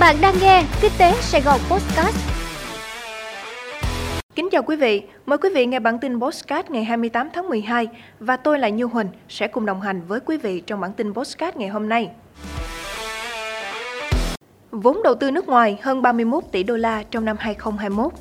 [0.00, 2.16] Bạn đang nghe Kinh tế Sài Gòn Podcast.
[4.34, 7.88] Kính chào quý vị, mời quý vị nghe bản tin Postcard ngày 28 tháng 12
[8.20, 11.14] và tôi là Như Huỳnh sẽ cùng đồng hành với quý vị trong bản tin
[11.14, 12.10] Postcard ngày hôm nay.
[14.70, 18.12] Vốn đầu tư nước ngoài hơn 31 tỷ đô la trong năm 2021.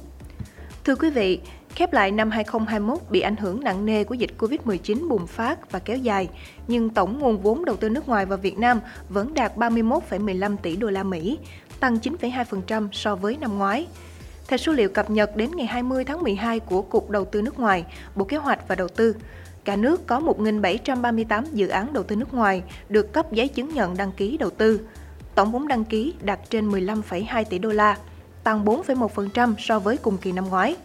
[0.83, 1.39] Thưa quý vị,
[1.77, 5.79] Khép lại năm 2021 bị ảnh hưởng nặng nề của dịch Covid-19 bùng phát và
[5.79, 6.29] kéo dài,
[6.67, 10.75] nhưng tổng nguồn vốn đầu tư nước ngoài vào Việt Nam vẫn đạt 31,15 tỷ
[10.75, 11.39] đô la Mỹ,
[11.79, 13.87] tăng 9,2% so với năm ngoái.
[14.47, 17.59] Theo số liệu cập nhật đến ngày 20 tháng 12 của Cục Đầu tư nước
[17.59, 17.85] ngoài,
[18.15, 19.15] Bộ Kế hoạch và Đầu tư,
[19.65, 23.97] cả nước có 1.738 dự án đầu tư nước ngoài được cấp giấy chứng nhận
[23.97, 24.79] đăng ký đầu tư.
[25.35, 27.97] Tổng vốn đăng ký đạt trên 15,2 tỷ đô la,
[28.43, 30.75] tăng 4,1% so với cùng kỳ năm ngoái.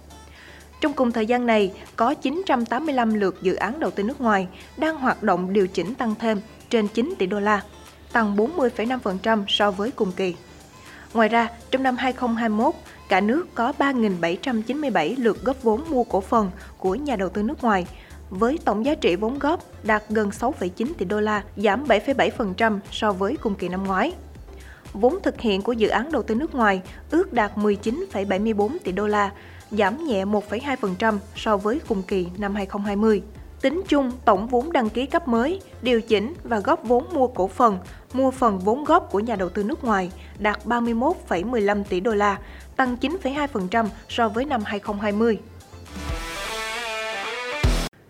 [0.82, 4.96] Trong cùng thời gian này, có 985 lượt dự án đầu tư nước ngoài đang
[4.96, 7.62] hoạt động điều chỉnh tăng thêm trên 9 tỷ đô la,
[8.12, 10.34] tăng 40,5% so với cùng kỳ.
[11.14, 12.74] Ngoài ra, trong năm 2021,
[13.08, 17.62] cả nước có 3.797 lượt góp vốn mua cổ phần của nhà đầu tư nước
[17.62, 17.86] ngoài,
[18.30, 23.12] với tổng giá trị vốn góp đạt gần 6,9 tỷ đô la, giảm 7,7% so
[23.12, 24.12] với cùng kỳ năm ngoái.
[24.92, 29.06] Vốn thực hiện của dự án đầu tư nước ngoài ước đạt 19,74 tỷ đô
[29.06, 29.30] la,
[29.78, 33.22] giảm nhẹ 1,2% so với cùng kỳ năm 2020.
[33.60, 37.48] Tính chung, tổng vốn đăng ký cấp mới, điều chỉnh và góp vốn mua cổ
[37.48, 37.78] phần,
[38.12, 42.38] mua phần vốn góp của nhà đầu tư nước ngoài đạt 31,15 tỷ đô la,
[42.76, 45.38] tăng 9,2% so với năm 2020.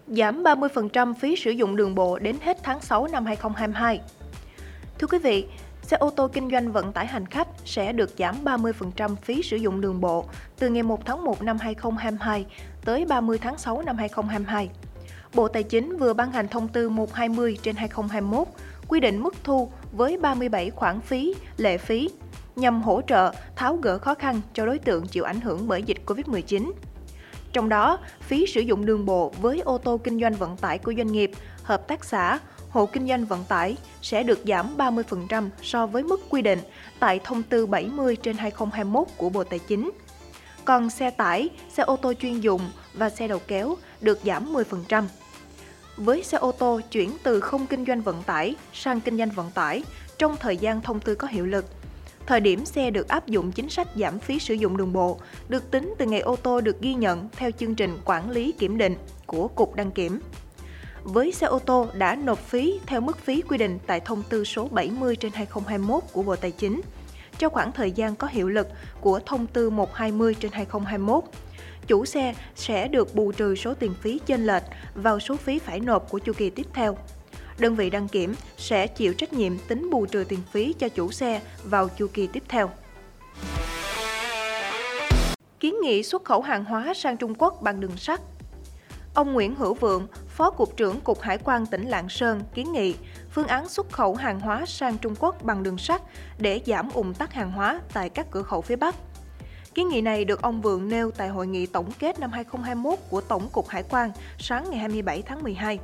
[0.06, 4.00] Giảm 30% phí sử dụng đường bộ đến hết tháng 6 năm 2022.
[4.98, 5.46] Thưa quý vị,
[5.82, 9.56] xe ô tô kinh doanh vận tải hành khách sẽ được giảm 30% phí sử
[9.56, 10.24] dụng đường bộ
[10.58, 12.46] từ ngày 1 tháng 1 năm 2022
[12.84, 14.70] tới 30 tháng 6 năm 2022.
[15.34, 18.48] Bộ Tài chính vừa ban hành thông tư 120 trên 2021
[18.88, 22.10] quy định mức thu với 37 khoản phí, lệ phí
[22.56, 25.98] nhằm hỗ trợ tháo gỡ khó khăn cho đối tượng chịu ảnh hưởng bởi dịch
[26.06, 26.72] Covid-19.
[27.52, 30.92] Trong đó, phí sử dụng đường bộ với ô tô kinh doanh vận tải của
[30.96, 31.30] doanh nghiệp,
[31.62, 32.38] hợp tác xã,
[32.72, 36.58] hộ kinh doanh vận tải sẽ được giảm 30% so với mức quy định
[36.98, 39.90] tại thông tư 70 trên 2021 của Bộ Tài chính.
[40.64, 42.60] Còn xe tải, xe ô tô chuyên dụng
[42.94, 45.04] và xe đầu kéo được giảm 10%.
[45.96, 49.50] Với xe ô tô chuyển từ không kinh doanh vận tải sang kinh doanh vận
[49.50, 49.82] tải
[50.18, 51.64] trong thời gian thông tư có hiệu lực,
[52.26, 55.18] thời điểm xe được áp dụng chính sách giảm phí sử dụng đường bộ
[55.48, 58.78] được tính từ ngày ô tô được ghi nhận theo chương trình quản lý kiểm
[58.78, 58.96] định
[59.26, 60.20] của Cục Đăng kiểm
[61.04, 64.44] với xe ô tô đã nộp phí theo mức phí quy định tại thông tư
[64.44, 66.80] số 70 trên 2021 của Bộ Tài chính
[67.38, 68.68] cho khoảng thời gian có hiệu lực
[69.00, 71.24] của thông tư 120 trên 2021.
[71.86, 74.62] Chủ xe sẽ được bù trừ số tiền phí chênh lệch
[74.94, 76.96] vào số phí phải nộp của chu kỳ tiếp theo.
[77.58, 81.12] Đơn vị đăng kiểm sẽ chịu trách nhiệm tính bù trừ tiền phí cho chủ
[81.12, 82.70] xe vào chu kỳ tiếp theo.
[85.60, 88.20] Kiến nghị xuất khẩu hàng hóa sang Trung Quốc bằng đường sắt
[89.14, 92.94] Ông Nguyễn Hữu Vượng, Phó Cục trưởng Cục Hải quan tỉnh Lạng Sơn kiến nghị
[93.30, 96.02] phương án xuất khẩu hàng hóa sang Trung Quốc bằng đường sắt
[96.38, 98.94] để giảm ủng tắc hàng hóa tại các cửa khẩu phía Bắc.
[99.74, 103.20] Kiến nghị này được ông Vượng nêu tại hội nghị tổng kết năm 2021 của
[103.20, 105.78] Tổng cục Hải quan sáng ngày 27 tháng 12.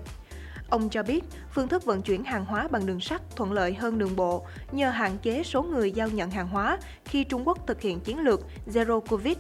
[0.71, 3.99] Ông cho biết, phương thức vận chuyển hàng hóa bằng đường sắt thuận lợi hơn
[3.99, 7.81] đường bộ nhờ hạn chế số người giao nhận hàng hóa khi Trung Quốc thực
[7.81, 9.37] hiện chiến lược Zero Covid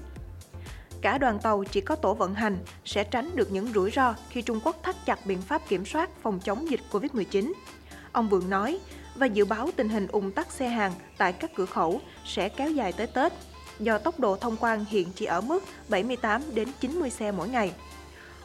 [1.02, 4.42] cả đoàn tàu chỉ có tổ vận hành sẽ tránh được những rủi ro khi
[4.42, 7.52] Trung Quốc thắt chặt biện pháp kiểm soát phòng chống dịch Covid-19.
[8.12, 8.78] Ông Vượng nói,
[9.14, 12.70] và dự báo tình hình ủng tắc xe hàng tại các cửa khẩu sẽ kéo
[12.70, 13.32] dài tới Tết,
[13.80, 17.72] do tốc độ thông quan hiện chỉ ở mức 78 đến 90 xe mỗi ngày.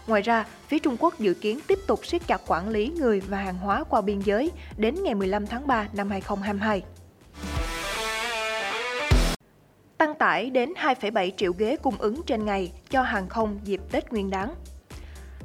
[0.08, 3.38] Ngoài ra, phía Trung Quốc dự kiến tiếp tục siết chặt quản lý người và
[3.38, 6.84] hàng hóa qua biên giới đến ngày 15 tháng 3 năm 2022
[10.04, 14.12] tăng tải đến 2,7 triệu ghế cung ứng trên ngày cho hàng không dịp Tết
[14.12, 14.54] Nguyên đán.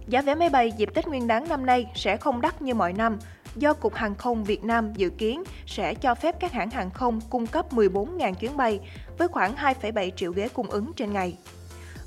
[0.08, 2.92] Giá vé máy bay dịp Tết Nguyên đán năm nay sẽ không đắt như mọi
[2.92, 3.18] năm,
[3.56, 7.20] do Cục Hàng không Việt Nam dự kiến sẽ cho phép các hãng hàng không
[7.30, 8.80] cung cấp 14.000 chuyến bay
[9.18, 11.36] với khoảng 2,7 triệu ghế cung ứng trên ngày.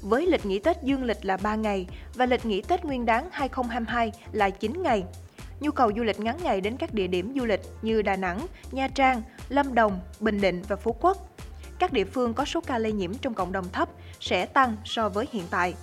[0.01, 3.27] Với lịch nghỉ Tết dương lịch là 3 ngày và lịch nghỉ Tết Nguyên đán
[3.31, 5.03] 2022 là 9 ngày,
[5.59, 8.45] nhu cầu du lịch ngắn ngày đến các địa điểm du lịch như Đà Nẵng,
[8.71, 11.30] Nha Trang, Lâm Đồng, Bình Định và Phú Quốc
[11.81, 13.89] các địa phương có số ca lây nhiễm trong cộng đồng thấp
[14.19, 15.73] sẽ tăng so với hiện tại.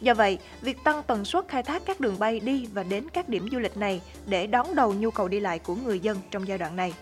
[0.00, 3.28] Do vậy, việc tăng tần suất khai thác các đường bay đi và đến các
[3.28, 6.48] điểm du lịch này để đón đầu nhu cầu đi lại của người dân trong
[6.48, 6.94] giai đoạn này.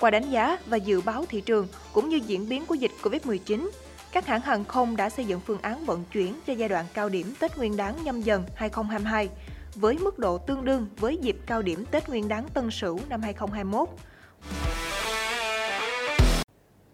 [0.00, 3.70] Qua đánh giá và dự báo thị trường cũng như diễn biến của dịch Covid-19,
[4.12, 7.08] các hãng hàng không đã xây dựng phương án vận chuyển cho giai đoạn cao
[7.08, 9.28] điểm Tết Nguyên đán nhâm dần 2022
[9.74, 13.22] với mức độ tương đương với dịp cao điểm Tết Nguyên đán Tân Sửu năm
[13.22, 13.88] 2021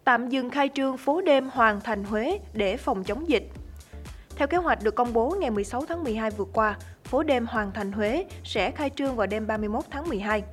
[0.07, 3.49] Tạm dừng khai trương phố đêm Hoàng Thành Huế để phòng chống dịch.
[4.35, 7.71] Theo kế hoạch được công bố ngày 16 tháng 12 vừa qua, phố đêm Hoàng
[7.73, 10.43] Thành Huế sẽ khai trương vào đêm 31 tháng 12.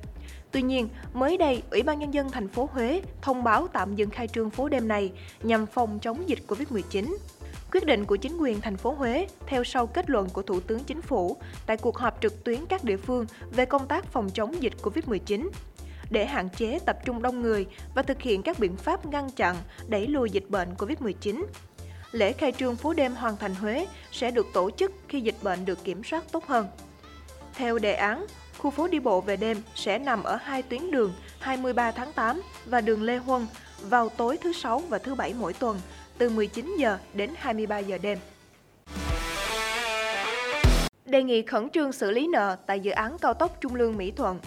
[0.51, 4.09] Tuy nhiên, mới đây, Ủy ban Nhân dân thành phố Huế thông báo tạm dừng
[4.09, 5.11] khai trương phố đêm này
[5.43, 7.15] nhằm phòng chống dịch COVID-19.
[7.71, 10.83] Quyết định của chính quyền thành phố Huế theo sau kết luận của Thủ tướng
[10.83, 14.63] Chính phủ tại cuộc họp trực tuyến các địa phương về công tác phòng chống
[14.63, 15.49] dịch COVID-19
[16.09, 17.65] để hạn chế tập trung đông người
[17.95, 19.55] và thực hiện các biện pháp ngăn chặn,
[19.87, 21.43] đẩy lùi dịch bệnh COVID-19.
[22.11, 25.65] Lễ khai trương phố đêm Hoàng Thành Huế sẽ được tổ chức khi dịch bệnh
[25.65, 26.67] được kiểm soát tốt hơn.
[27.53, 28.25] Theo đề án,
[28.57, 32.41] khu phố đi bộ về đêm sẽ nằm ở hai tuyến đường 23 tháng 8
[32.65, 33.47] và đường Lê Huân
[33.81, 35.79] vào tối thứ Sáu và thứ Bảy mỗi tuần
[36.17, 38.17] từ 19 giờ đến 23 giờ đêm.
[41.05, 44.11] Đề nghị khẩn trương xử lý nợ tại dự án cao tốc Trung Lương Mỹ
[44.11, 44.39] Thuận.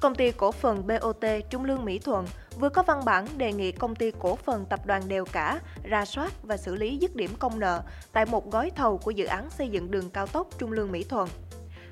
[0.00, 2.26] Công ty cổ phần BOT Trung Lương Mỹ Thuận
[2.60, 6.04] vừa có văn bản đề nghị công ty cổ phần tập đoàn Đèo Cả ra
[6.04, 9.50] soát và xử lý dứt điểm công nợ tại một gói thầu của dự án
[9.50, 11.28] xây dựng đường cao tốc Trung Lương Mỹ Thuận.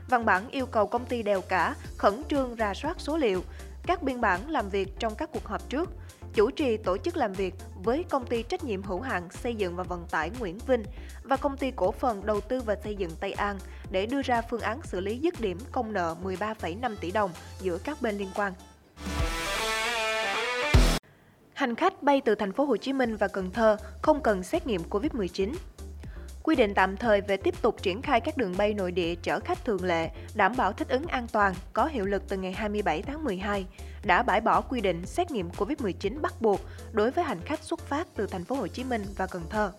[0.09, 3.43] Văn bản yêu cầu công ty Đèo Cả khẩn trương ra soát số liệu,
[3.87, 5.91] các biên bản làm việc trong các cuộc họp trước,
[6.37, 7.55] chủ trì tổ chức làm việc
[7.85, 10.83] với công ty trách nhiệm hữu hạn xây dựng và vận tải Nguyễn Vinh
[11.23, 13.59] và công ty cổ phần đầu tư và xây dựng Tây An
[13.91, 17.31] để đưa ra phương án xử lý dứt điểm công nợ 13,5 tỷ đồng
[17.61, 18.53] giữa các bên liên quan.
[21.55, 24.67] Hành khách bay từ thành phố Hồ Chí Minh và Cần Thơ không cần xét
[24.67, 25.53] nghiệm COVID-19.
[26.43, 29.41] Quy định tạm thời về tiếp tục triển khai các đường bay nội địa chở
[29.41, 33.03] khách thường lệ, đảm bảo thích ứng an toàn có hiệu lực từ ngày 27
[33.03, 33.67] tháng 12
[34.07, 36.61] đã bãi bỏ quy định xét nghiệm COVID-19 bắt buộc
[36.93, 39.73] đối với hành khách xuất phát từ thành phố Hồ Chí Minh và Cần Thơ.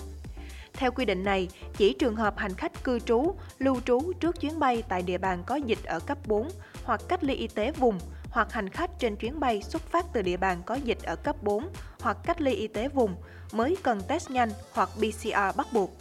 [0.73, 1.47] Theo quy định này,
[1.77, 5.43] chỉ trường hợp hành khách cư trú, lưu trú trước chuyến bay tại địa bàn
[5.45, 6.49] có dịch ở cấp 4
[6.83, 10.21] hoặc cách ly y tế vùng hoặc hành khách trên chuyến bay xuất phát từ
[10.21, 11.69] địa bàn có dịch ở cấp 4
[11.99, 13.15] hoặc cách ly y tế vùng
[13.51, 15.97] mới cần test nhanh hoặc PCR bắt buộc.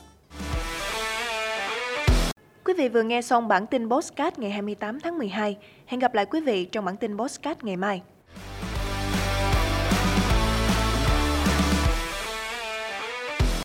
[2.64, 5.56] Quý vị vừa nghe xong bản tin Postcard ngày 28 tháng 12.
[5.86, 8.02] Hẹn gặp lại quý vị trong bản tin Postcard ngày mai.